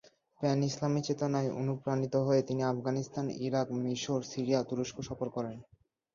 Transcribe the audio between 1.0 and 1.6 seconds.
চেতনায়